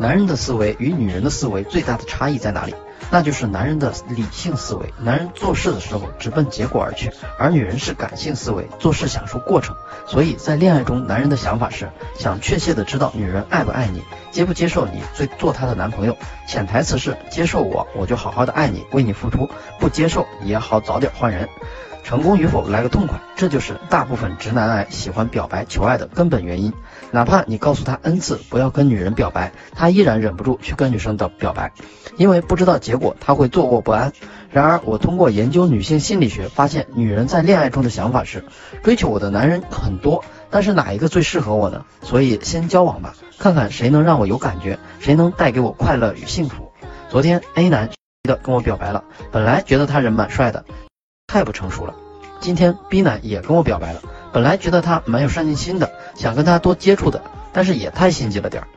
[0.00, 2.74] 男人的思维与女人的思维最大的差异在哪里？
[3.10, 9.76] 那就是男人的理性思维，男人做事的时候直奔结果而去，而女人是感性思维，做事享受过程。
[10.06, 16.16] 所以在恋爱中，男人的想法是想确切的知道女人爱不爱你，接不接受你最做她的男朋友。
[16.46, 21.48] 潜台词是接受我，我就好好的爱你，为你付出；不接受也好早点换人。
[22.04, 26.72] 成功与否来个痛快，这就是大部分直男癌喜欢表白求爱的根本原因。
[27.10, 31.70] 哪怕你告诉他 n 次不要跟女人表白，他依然忍不住去跟女生的表白，
[32.16, 34.14] 因为不知道结果他会坐卧不安。
[34.50, 38.46] 然而我通过研究女性心理学发现，女人在恋爱中的想法是
[38.82, 41.84] 追求我的男人很多，但是哪一个最适合我呢？
[42.00, 46.72] 所以先交往吧，看看谁能让我有感觉，谁能带给我快乐与幸福。
[47.10, 47.90] 昨天 A 男
[48.22, 50.64] 的跟我表白了，本来觉得他人蛮帅的。
[51.26, 51.94] 太不成熟了。
[52.40, 54.00] 今天 B 男也跟我表白了，
[54.32, 57.20] 本来觉得他蛮有上进心的，想跟他多接触的，
[57.52, 58.68] 但是也太心急了点儿。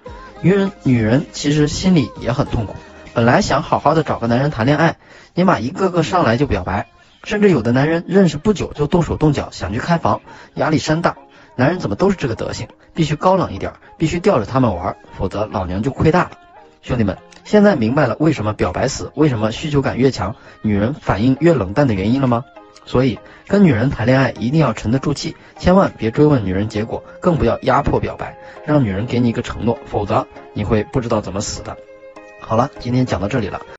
[0.41, 2.75] 女人，女人其实心里也很痛苦。
[3.13, 4.95] 本来想好好的找个男人谈恋爱，
[5.33, 6.87] 你妈一个个上来就表白，
[7.23, 10.21] 甚至有的男人认识不久就动手动脚想去开房，
[10.53, 11.17] 压力山大。
[11.57, 12.69] 男人怎么都是这个德行？
[12.93, 16.31] 必须高冷一点，必须吊着他们玩，否则老娘就亏大了。
[16.81, 17.17] 兄弟们。
[17.43, 22.45] 现在明白了为什么表白死，为什么需求感越强，女人反应越冷淡的原因了吗？
[22.85, 31.75] 所以跟女人谈恋爱一定要沉得住气，千万别追问女人结果，更不要压迫表白，让女人给你一个承诺，否则你会不知道怎么死的。
[32.41, 33.61] 好了，今天讲到这里了。